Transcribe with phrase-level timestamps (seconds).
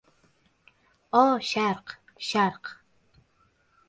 [1.23, 1.85] O, Sharq,
[2.29, 2.65] Sharq!"